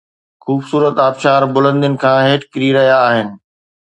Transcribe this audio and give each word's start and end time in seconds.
خوبصورت 0.43 0.95
آبشار 1.07 1.41
بلندين 1.55 1.93
کان 2.03 2.17
هيٺ 2.29 2.41
ڪري 2.53 2.69
رهيا 2.77 2.97
آهن 3.11 3.29